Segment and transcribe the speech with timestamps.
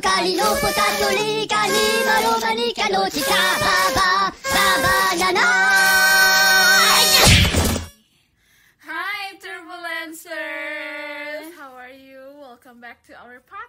[0.00, 2.80] Cocalino, potatolique, animalomanique.
[8.86, 11.52] Hi, Turbulencers!
[11.54, 12.32] How are you?
[12.40, 13.59] Welcome back to our podcast.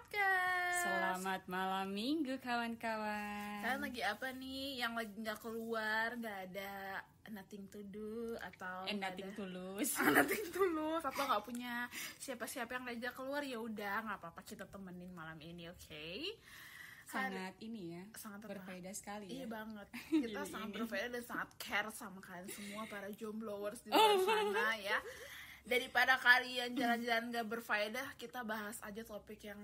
[1.02, 3.57] Selamat malam minggu kawan-kawan.
[3.59, 4.77] Kalian lagi apa nih?
[4.77, 6.73] Yang lagi nggak keluar, nggak ada
[7.31, 9.91] nothing to do atau And nggak nothing ada- to lose.
[9.97, 14.69] nothing to lose atau nggak punya siapa-siapa yang diajak keluar ya udah nggak apa-apa kita
[14.69, 16.06] temenin malam ini, oke?
[17.09, 18.50] Sangat ini ya, sangat apa?
[18.54, 19.47] berfaedah sekali Iya ya.
[19.50, 19.87] banget.
[20.21, 20.75] Kita Gini, sangat ini.
[20.78, 25.01] berfaedah dan sangat care sama kalian semua para jomblowers di luar sana ya.
[25.61, 29.59] Daripada kalian jalan-jalan gak berfaedah, kita bahas aja topik yang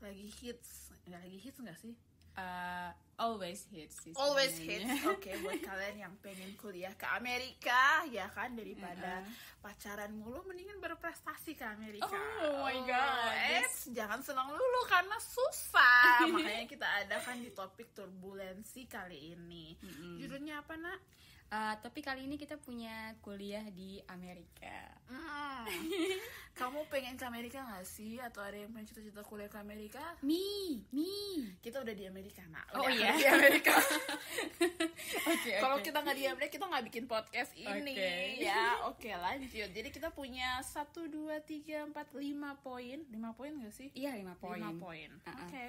[0.00, 0.92] lagi hits.
[1.08, 1.94] Nggak lagi hits nggak sih?
[2.38, 3.98] Uh, always hits.
[3.98, 4.86] sih Always hits.
[5.12, 9.58] Oke, buat kalian yang pengen kuliah ke Amerika, ya kan daripada Uh-uh.
[9.58, 12.14] pacaran mulu, mendingan berprestasi ke Amerika.
[12.46, 13.90] Oh my God, yes.
[13.90, 16.22] jangan senang dulu karena susah.
[16.38, 19.74] Makanya kita adakan di topik turbulensi kali ini.
[20.22, 21.02] Judulnya apa nak?
[21.48, 24.84] Uh, tapi kali ini kita punya kuliah di Amerika.
[25.08, 25.64] Hmm.
[26.60, 28.20] Kamu pengen ke Amerika gak sih?
[28.20, 30.02] Atau ada yang pengen cita-cita kuliah ke Amerika?
[30.20, 31.56] Me, me.
[31.64, 32.68] Kita udah di Amerika nak.
[32.76, 33.16] Oh, Udah iya?
[33.16, 33.72] di Amerika.
[35.32, 37.96] Oke, Kalau kita nggak di Amerika, kita nggak bikin podcast ini.
[37.96, 38.12] Oke.
[38.44, 39.70] Ya, oke lanjut.
[39.72, 43.08] Jadi kita punya satu, dua, tiga, empat, lima poin.
[43.08, 43.88] Lima poin gak sih?
[43.96, 44.60] Iya lima poin.
[44.60, 45.08] Lima poin.
[45.24, 45.64] Oke.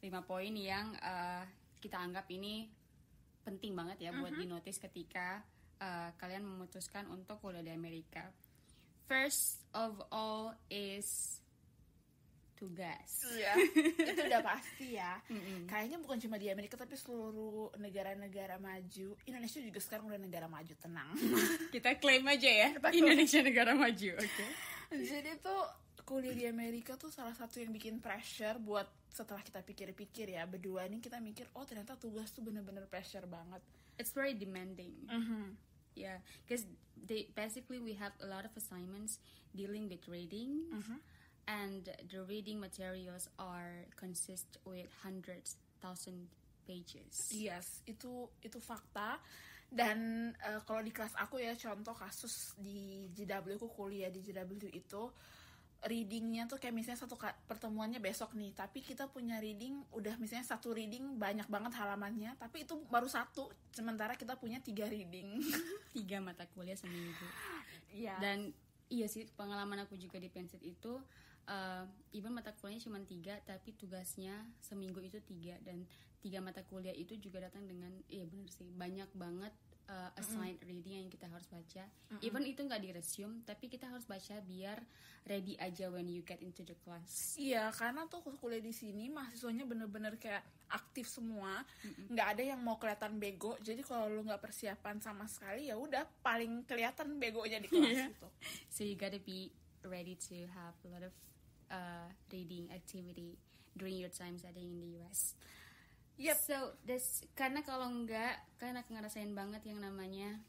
[0.00, 1.44] Lima poin yang uh,
[1.84, 2.77] kita anggap ini
[3.48, 4.40] penting banget ya buat Mhm.
[4.40, 5.40] dinotis ketika
[5.78, 8.28] uh, kalian memutuskan untuk kuliah di Amerika.
[9.04, 11.40] First of all is
[12.54, 13.22] tugas.
[13.30, 13.54] Iya,
[14.10, 15.22] itu udah pasti ya.
[15.64, 19.14] Kayaknya bukan cuma di Amerika tapi seluruh negara-negara maju.
[19.24, 21.14] Indonesia juga sekarang udah negara maju, tenang.
[21.74, 22.68] Kita klaim aja ya.
[22.90, 24.10] Indonesia negara maju.
[24.18, 24.46] Oke.
[24.90, 25.62] Jadi tuh
[26.02, 30.84] kuliah di Amerika tuh salah satu yang bikin pressure buat setelah kita pikir-pikir ya berdua
[30.86, 33.60] ini kita mikir oh ternyata tugas tuh bener-bener pressure banget.
[33.96, 34.94] It's very demanding.
[35.08, 35.56] Mhm.
[35.98, 36.62] Yeah, because
[36.94, 39.18] they basically we have a lot of assignments
[39.50, 40.98] dealing with reading, Mhm.
[41.50, 46.30] and the reading materials are consist with hundreds, thousand
[46.62, 47.32] pages.
[47.34, 49.18] Yes, itu itu fakta.
[49.68, 54.70] Dan eh, kalau di kelas aku ya contoh kasus di JW aku kuliah di JW
[54.70, 55.02] itu
[55.86, 57.14] readingnya tuh kayak misalnya satu
[57.46, 62.66] pertemuannya besok nih tapi kita punya reading udah misalnya satu reading banyak banget halamannya tapi
[62.66, 65.38] itu baru satu sementara kita punya tiga reading
[65.94, 67.26] Tiga mata kuliah seminggu.
[67.92, 68.20] Iya.
[68.20, 68.52] Dan
[68.92, 71.00] iya sih pengalaman aku juga di Pensit itu,
[71.48, 75.84] uh, even mata kuliahnya cuma tiga, tapi tugasnya seminggu itu tiga dan
[76.18, 79.54] tiga mata kuliah itu juga datang dengan iya bener sih banyak banget
[79.88, 81.84] uh, assigned reading yang kita harus baca.
[82.20, 84.78] Even itu nggak di resume, tapi kita harus baca biar
[85.24, 87.36] ready aja when you get into the class.
[87.36, 91.64] Iya, karena tuh kuliah di sini mahasiswanya bener-bener kayak aktif semua,
[92.08, 93.56] nggak ada yang mau kelihatan bego.
[93.60, 98.06] Jadi kalau lu nggak persiapan sama sekali ya udah paling kelihatan begonya di kelas Iya.
[98.08, 98.28] itu.
[98.72, 99.48] So you gotta be
[99.84, 101.12] ready to have a lot of
[101.68, 103.36] uh, reading activity
[103.72, 105.36] during your time studying in the US.
[106.18, 106.36] Yep.
[106.42, 110.42] So this karena kalau enggak kalian akan ngerasain banget yang namanya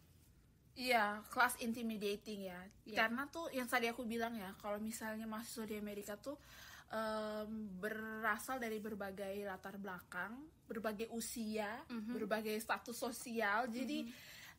[0.79, 2.63] Iya, kelas intimidating ya.
[2.87, 3.03] Iya.
[3.03, 6.39] Karena tuh yang tadi aku bilang ya, kalau misalnya mahasiswa di Amerika tuh
[6.87, 10.39] em, berasal dari berbagai latar belakang,
[10.71, 11.83] berbagai usia,
[12.15, 13.67] berbagai status sosial.
[13.67, 14.07] Jadi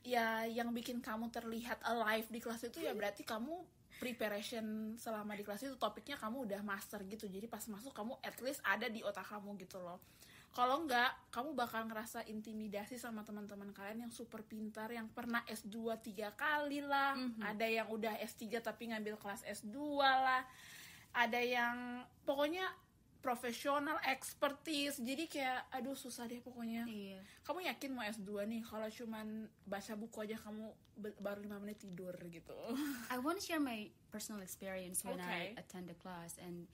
[0.04, 3.64] ya yang bikin kamu terlihat alive di kelas itu ya berarti kamu
[4.00, 7.32] preparation selama di kelas itu topiknya kamu udah master gitu.
[7.32, 10.04] Jadi pas masuk kamu at least ada di otak kamu gitu loh.
[10.50, 15.94] Kalau enggak, kamu bakal ngerasa intimidasi sama teman-teman kalian yang super pintar, yang pernah S2
[16.02, 17.14] tiga kali lah.
[17.38, 20.42] Ada yang udah S3 tapi ngambil kelas S2 lah.
[21.14, 22.66] Ada yang pokoknya
[23.20, 24.98] profesional, expertise.
[24.98, 26.88] Jadi kayak aduh susah deh pokoknya.
[26.88, 30.66] iya Kamu yakin mau S2 nih kalau cuman baca buku aja kamu
[31.20, 32.58] baru 5 menit tidur gitu.
[33.12, 35.54] I want to share my personal experience when Okay.
[35.54, 36.66] I attend the class and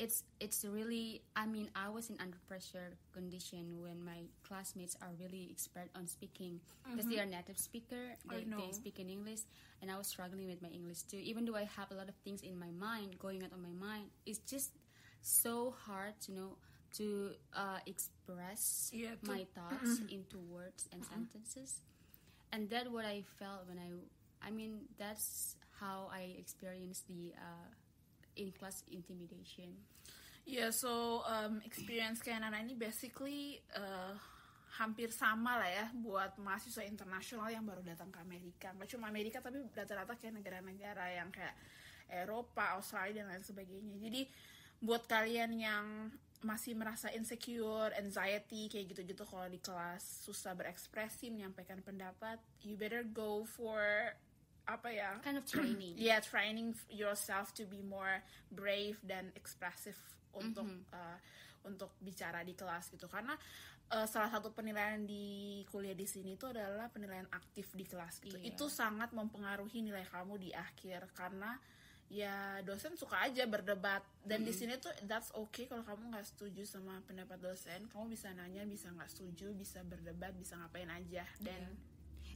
[0.00, 5.12] it's it's really I mean I was in under pressure condition when my classmates are
[5.20, 9.40] really expert on speaking because they are native speaker they, they speak in English
[9.82, 11.18] and I was struggling with my English too.
[11.20, 13.76] Even though I have a lot of things in my mind going out on my
[13.86, 14.70] mind it's just
[15.20, 16.50] so hard to know
[16.98, 21.82] to uh, express Yeah, to- my thoughts into words and sentences.
[22.52, 23.88] And that what I felt when I
[24.42, 27.68] I mean that's how I experienced the uh,
[28.36, 29.74] in class intimidation.
[30.48, 34.16] Ya, so um, experience Nana ini basically uh,
[34.80, 38.72] hampir sama lah ya buat mahasiswa internasional yang baru datang ke Amerika.
[38.74, 41.54] Nggak cuma Amerika tapi rata-rata kayak negara-negara yang kayak
[42.10, 43.94] Eropa, Australia dan lain sebagainya.
[43.98, 44.22] Jadi
[44.82, 45.86] buat kalian yang
[46.40, 53.04] masih merasa insecure, anxiety kayak gitu-gitu kalau di kelas susah berekspresi menyampaikan pendapat, you better
[53.04, 53.84] go for
[54.66, 55.16] apa ya?
[55.24, 58.22] kind of training Yeah, training yourself to be more
[58.52, 59.98] brave dan expressive
[60.36, 61.18] untuk uh,
[61.66, 63.10] untuk bicara di kelas gitu.
[63.10, 63.36] Karena
[63.92, 68.38] uh, salah satu penilaian di kuliah di sini itu adalah penilaian aktif di kelas gitu.
[68.38, 68.54] Iya.
[68.54, 71.58] Itu sangat mempengaruhi nilai kamu di akhir karena
[72.10, 76.66] ya dosen suka aja berdebat dan di sini tuh that's okay kalau kamu nggak setuju
[76.66, 81.70] sama pendapat dosen kamu bisa nanya bisa nggak setuju bisa berdebat bisa ngapain aja dan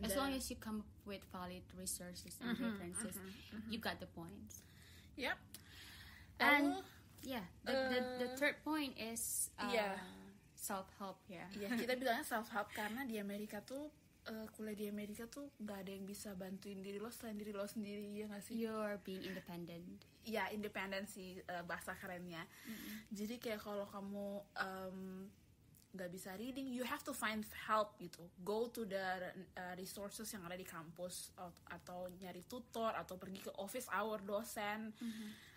[0.03, 3.15] as dan- long as you come up with valid resources and references
[3.69, 4.65] you got the points
[5.15, 5.39] Yep.
[6.41, 6.83] and Lalu,
[7.23, 9.95] yeah the, the, the Uh, third point is uh, yeah.
[10.57, 13.93] self help ya ya kita bilangnya self help karena di Amerika tuh
[14.25, 17.69] eh, kuliah di Amerika tuh nggak ada yang bisa bantuin diri lo selain diri lo
[17.69, 18.57] sendiri ya nggak sih?
[18.59, 22.41] you're being independent Ya independensi eh, bahasa kerennya.
[23.13, 24.27] Jadi kayak kalau kamu
[24.57, 25.29] em,
[25.95, 28.27] nggak bisa reading, you have to find help gitu.
[28.43, 33.47] Go to the eh, resources yang ada di kampus at- atau nyari tutor atau pergi
[33.47, 34.91] ke office hour dosen.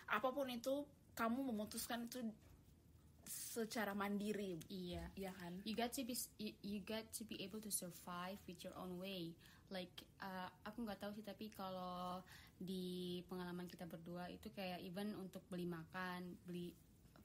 [0.08, 0.86] Apa pun itu,
[1.18, 2.22] kamu memutuskan itu
[3.28, 5.52] secara mandiri, iya ya kan?
[5.66, 8.96] you got to be you, you got to be able to survive with your own
[8.96, 9.36] way
[9.68, 9.92] like
[10.24, 12.24] uh, aku nggak tahu sih tapi kalau
[12.56, 16.72] di pengalaman kita berdua itu kayak even untuk beli makan beli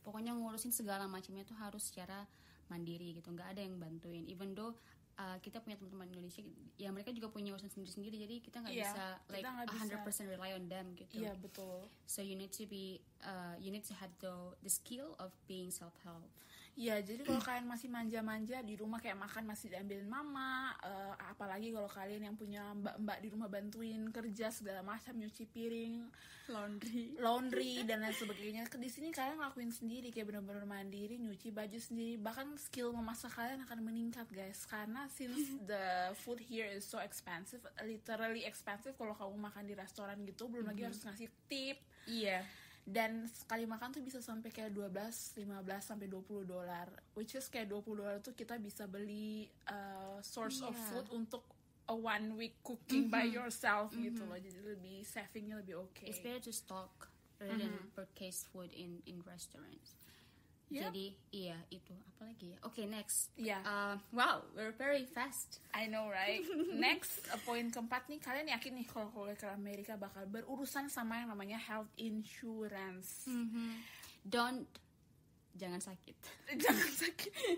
[0.03, 2.27] pokoknya ngurusin segala macamnya tuh harus secara
[2.67, 4.73] mandiri gitu nggak ada yang bantuin even though
[5.19, 6.41] uh, kita punya teman-teman Indonesia
[6.77, 10.25] ya mereka juga punya urusan sendiri-sendiri jadi kita nggak Iya, bisa like bisa.
[10.27, 11.85] 100% rely on them gitu Iya betul.
[12.07, 14.33] so you need to be uh, you need to have the
[14.63, 16.25] the skill of being self help
[16.73, 21.69] Iya, jadi kalau kalian masih manja-manja di rumah kayak makan masih diambilin mama, eh, apalagi
[21.69, 26.09] kalau kalian yang punya mbak-mbak di rumah bantuin kerja segala macam nyuci piring,
[26.49, 28.65] laundry laundry dan lain sebagainya.
[28.73, 33.61] Di sini kalian ngelakuin sendiri kayak benar-benar mandiri, nyuci baju sendiri, bahkan skill memasak kalian
[33.69, 34.65] akan meningkat guys.
[34.65, 40.25] Karena since the food here is so expensive, literally expensive kalau kamu makan di restoran
[40.25, 41.77] gitu, belum lagi harus ngasih tip
[42.09, 42.43] iya
[42.83, 44.91] dan sekali makan tuh bisa sampai kayak 12,
[45.39, 45.39] 15
[45.79, 46.87] sampai 20 dolar.
[47.15, 50.85] Which is kayak 20 dolar tuh kita bisa beli uh, source of Iya.
[50.91, 51.43] food untuk
[51.83, 54.35] a one week cooking by yourself gitu loh.
[54.35, 56.03] Jadi lebih savingnya lebih oke.
[56.03, 57.07] It's better to stock
[57.39, 59.95] rather than purchase food in in restaurants.
[60.73, 60.89] Yep.
[60.89, 62.57] Jadi iya itu apalagi ya.
[62.65, 63.29] Oke next.
[63.37, 63.61] Iya.
[63.61, 65.61] Uh, wow, we're very fast.
[65.69, 66.41] I know right.
[66.73, 71.21] Next, uh, poin keempat nih, kalian yakin nih kalau kuliah ke Amerika bakal berurusan sama
[71.21, 73.29] yang namanya health insurance.
[74.25, 74.65] Don't
[75.53, 76.17] jangan sakit.
[76.65, 77.57] Jangan sakit.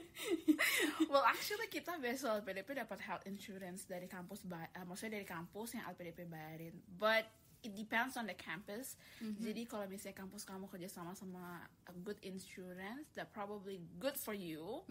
[1.11, 5.87] well, actually kita besok LPDP dapat health insurance dari kampus, eh, maksudnya dari kampus yang
[5.95, 6.75] LPDP bayarin.
[6.99, 7.27] But
[7.65, 8.93] it depends on the campus.
[9.41, 14.37] Jadi kalau misalnya kampus kamu kerja sama sama a good insurance, that probably good for
[14.37, 14.85] you.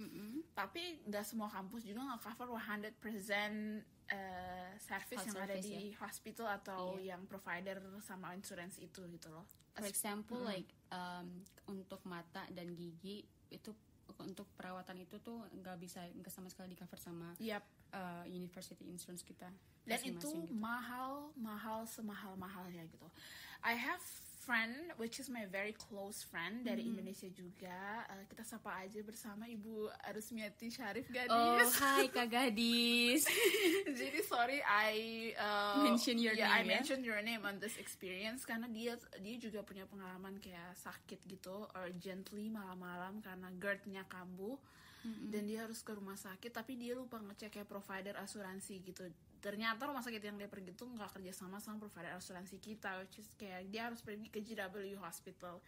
[0.52, 2.90] Tapi nggak semua kampus juga nggak cover 100%
[4.04, 7.16] eh, service Health yang ada service, di hospital atau Iya.
[7.16, 9.46] yang provider sama insurance itu gitu loh.
[9.72, 13.72] For example, like um, untuk mata dan gigi itu
[14.20, 17.64] untuk perawatan itu tuh nggak bisa nggak sama sekali di cover sama Yap.
[17.94, 19.46] Uh, university insurance kita.
[19.84, 20.48] dan itu gitu.
[20.50, 23.04] mahal mahal semahal mahalnya gitu
[23.60, 24.00] I have
[24.44, 26.92] friend which is my very close friend dari Mm-hmm.
[27.00, 33.24] Indonesia juga Eh, kita sapa aja bersama Ibu Arusmiati Syarif Gadis Oh, hai Kak Gadis.
[34.00, 34.92] jadi sorry I
[35.36, 36.74] uh, Mention your yeah, I name, ya.
[36.76, 41.64] mentioned your name on this experience karena dia dia juga punya pengalaman kayak sakit gitu
[41.76, 44.60] urgently malam-malam karena GERD-nya kambuh
[45.04, 49.04] dan dia harus ke rumah sakit tapi dia lupa ngecek kayak provider asuransi gitu
[49.44, 53.20] ternyata rumah sakit yang dia pergi tuh nggak kerja sama sama provider asuransi kita which
[53.20, 55.60] is kayak dia harus pergi ke GW Hospital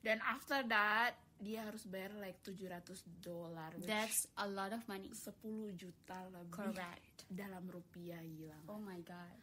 [0.00, 5.08] dan after that dia harus bayar like 700 dolar That's a lot of money.
[5.08, 5.32] 10
[5.76, 7.24] juta lebih Correct.
[7.32, 8.60] dalam rupiah gila?
[8.68, 9.40] Oh my god.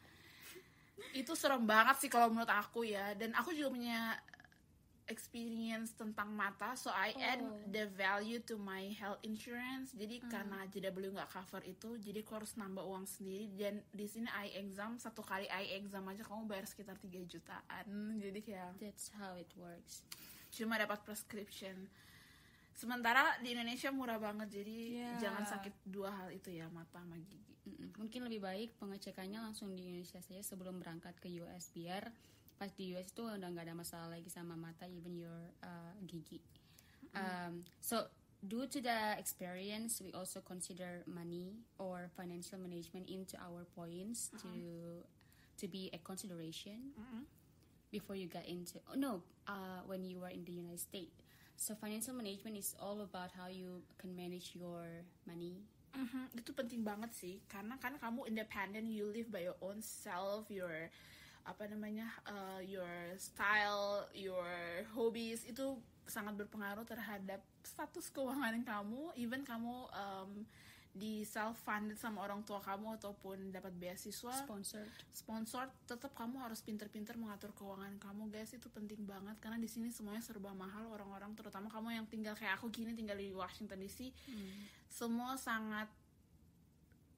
[1.13, 4.17] itu serem banget sih kalau menurut aku ya dan aku juga punya
[5.07, 7.55] experience tentang mata so I add Oh.
[7.67, 12.53] the value to my health insurance jadi karena JW nggak cover itu jadi aku harus
[12.53, 16.63] nambah uang sendiri dan di sini eye exam satu kali eye exam aja kamu bayar
[16.63, 17.85] sekitar 3 jutaan
[18.23, 20.03] jadi kayak That's how it works.
[20.47, 21.87] cuma dapat prescription
[22.71, 25.17] sementara di Indonesia murah banget jadi Yeah.
[25.19, 27.53] jangan sakit dua hal itu ya mata sama gigi.
[27.93, 32.07] Mungkin lebih baik pengecekannya langsung di Indonesia saja sebelum berangkat ke US biar
[32.57, 36.41] pas di US itu udah nggak ada masalah lagi sama mata even your uh, gigi.
[37.17, 38.05] Um, so
[38.45, 44.53] due to the experience, we also consider money or financial management into our points to
[45.57, 46.93] to be a consideration
[47.89, 48.77] before you get into.
[48.89, 51.17] Oh no, uh, when you were in the United States.
[51.57, 54.85] so financial management is all about how you can manage your
[55.25, 55.57] money.
[55.97, 60.45] Mhm, itu penting banget sih karena kan kamu independent you live by your own self
[60.53, 60.93] your
[61.47, 69.15] apa namanya uh, your style your hobbies itu sangat berpengaruh terhadap status keuangan kamu.
[69.15, 70.43] Even kamu um,
[70.97, 74.33] di self funded sama orang tua kamu ataupun dapat beasiswa.
[74.43, 74.89] Sponsored.
[75.13, 78.51] sponsor tetap kamu harus pinter-pinter mengatur keuangan kamu guys.
[78.51, 82.59] Itu penting banget karena di sini semuanya serba mahal orang-orang terutama kamu yang tinggal kayak
[82.59, 84.09] aku gini tinggal di Washington DC
[84.87, 85.87] semua sangat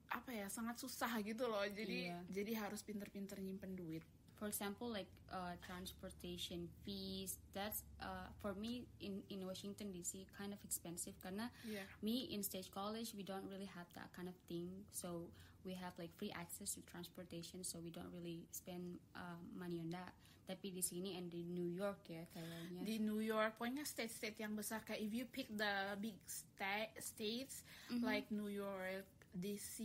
[0.10, 1.62] apa ya sangat susah gitu loh.
[1.70, 2.20] Jadi Iya.
[2.34, 4.02] jadi harus pinter-pinter nyimpen duit
[4.40, 7.38] For example, like uh, transportation fees.
[7.52, 11.20] That's uh, for me in in Washington DC kind of expensive.
[11.20, 11.84] Karena Iya.
[12.00, 14.72] me in stage college we don't really have that kind of thing.
[14.90, 15.28] So
[15.68, 17.68] we have like free access to transportation.
[17.68, 20.16] So we don't really spend uh, money on that.
[20.48, 22.82] Tapi di sini and di New York ya kayaknya.
[22.82, 27.62] di New York pokoknya state-state yang besar kayak if you pick the big sta- states
[28.02, 29.78] like New York DC,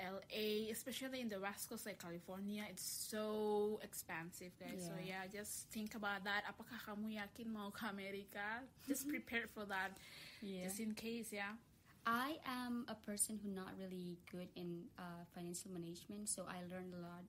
[0.00, 4.80] LA, especially in the West Coast like California, it's so expensive, guys.
[4.86, 6.44] So yeah, just think about that.
[6.48, 8.64] Apakah kamu yakin mau ke Amerika?
[8.88, 9.92] Just prepare for that,
[10.40, 10.64] Yeah.
[10.68, 11.56] just in case, yeah.
[12.06, 16.94] I am a person who not really good in uh, financial management, so I learned
[16.94, 17.26] a lot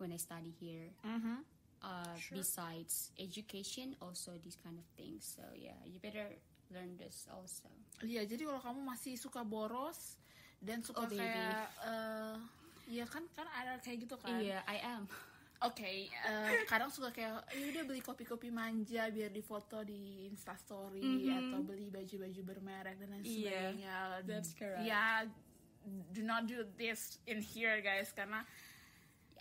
[0.00, 0.88] when I study here.
[1.04, 1.44] Mm-hmm.
[1.84, 2.40] Uh, Sure.
[2.40, 5.22] Besides education, also these kind of things.
[5.36, 6.32] So yeah, you better
[6.72, 7.68] learn this also.
[8.02, 10.16] Iya, jadi kalau kamu masih suka boros
[10.58, 11.20] dan suka Oh, baby.
[11.20, 12.34] kayak, eh
[12.88, 14.38] ya kan kan ada kayak gitu kan.
[14.38, 15.04] Yeah, I am.
[15.58, 21.32] Oke, eh, kadang suka kayak ya udah beli kopi-kopi manja biar difoto di Instastory Mhm.
[21.48, 23.96] atau beli baju-baju bermerek dan lain Iya, sebagainya.
[24.28, 24.84] that's correct.
[24.84, 25.24] Ya,
[26.12, 28.44] do not do this in here guys karena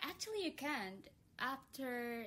[0.02, 1.02] Actually, you can't.
[1.36, 2.24] After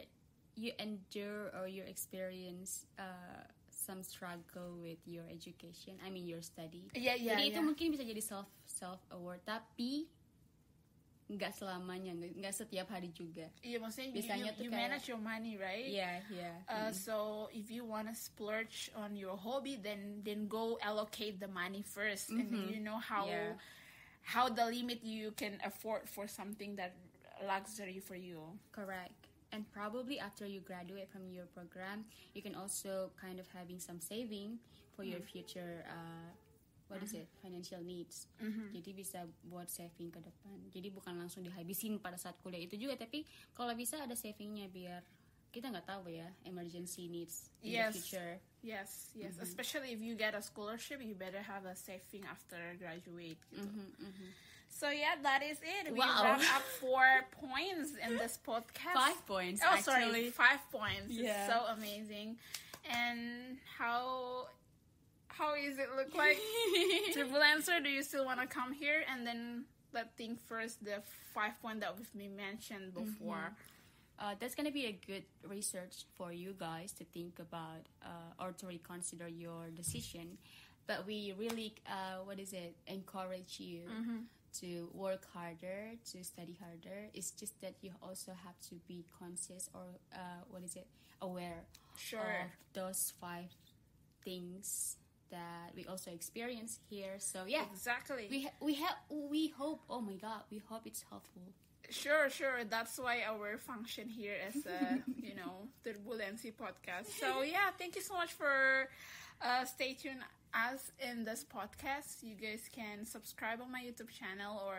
[0.53, 6.91] you endure or you experience uh, some struggle with your education, I mean your study.
[6.93, 7.65] Iya, iya, Jadi itu iya.
[7.65, 8.49] mungkin bisa jadi self
[8.79, 10.07] self aware, tapi
[11.29, 13.53] nggak selamanya, nggak setiap hari juga.
[13.61, 15.85] iya maksudnya you, Biasanya you, tuh you kayak- manage your money, right?
[15.85, 16.57] Yeah, yeah.
[16.65, 17.17] Uh, so
[17.53, 22.49] if you wanna splurge on your hobby, then then go allocate the money 1st and
[22.73, 23.61] you know how Yeah.
[24.25, 26.97] how the limit you can afford for something that
[27.45, 28.41] luxury for you.
[28.73, 29.29] Correct.
[29.53, 34.01] And probably after you graduate from your program, you can also kind of having some
[34.01, 34.61] saving
[34.97, 36.29] for your future uh,
[36.89, 38.27] what is it financial needs.
[38.73, 40.57] Jadi bisa buat saving ke depan.
[40.73, 45.01] Jadi bukan langsung dihabisin pada saat kuliah itu juga, tapi kalau bisa ada savingnya biar
[45.49, 47.93] kita nggak tahu ya emergency needs in Yes.
[47.93, 48.33] the future.
[48.61, 49.33] Yes, yes.
[49.41, 53.41] Especially if you get a scholarship, you better have a saving after graduate.
[53.49, 53.65] Gitu.
[54.69, 55.89] So yeah, that is it.
[55.89, 56.37] We Wow.
[56.37, 58.93] wrap up four points in this podcast.
[58.93, 60.29] Five points, Oh, sorry, actually.
[60.37, 61.09] five points.
[61.09, 61.49] It's Yeah.
[61.49, 62.37] so amazing.
[62.85, 64.45] And how
[65.39, 66.39] how is it look like?
[67.15, 71.03] Turbulencer, do you still want to come here and then let think first the
[71.35, 73.53] five point that we've been mentioned before?
[74.21, 78.51] uh, that's gonna be a good research for you guys to think about uh, or
[78.53, 80.37] to reconsider your decision.
[80.89, 83.83] But we really, uh, what is it, encourage you
[84.61, 87.07] to work harder, to study harder.
[87.15, 90.19] It's just that you also have to be conscious or uh,
[90.51, 90.87] what is it,
[91.23, 91.63] aware
[91.97, 92.21] Sure.
[92.21, 93.53] of those five
[94.25, 94.97] things
[95.31, 97.15] that we also experience here.
[97.19, 98.27] So yeah, Exactly.
[98.31, 99.83] we ha- we have we hope.
[99.89, 101.43] Oh my God, we hope it's helpful.
[101.91, 102.65] Sure, sure.
[102.69, 107.07] That's why our function here as a, you know, Turbulency podcast.
[107.19, 108.89] So yeah, thank you so much for
[109.41, 110.21] uh, stay tuned
[110.59, 112.23] us in this podcast.
[112.23, 114.79] You guys can subscribe on my YouTube channel or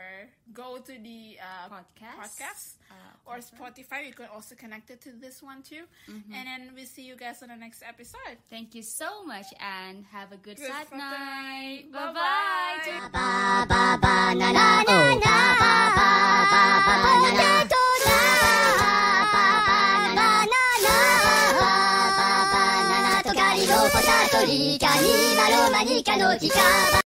[0.53, 2.17] go to the uh, Podcast.
[2.19, 2.95] podcast Uh,
[3.29, 4.05] or Spotify.
[4.07, 5.83] You can also connect it to this one too.
[6.07, 8.38] And then we see you guys on the next episode.
[8.50, 11.00] Thank you so much and have a good, Good sad night.
[11.00, 11.91] night.
[11.91, 13.09] Bye Bye-bye.
[17.69, 17.86] bye.
[23.59, 26.61] リロポタトリカニマロマニカの時カバ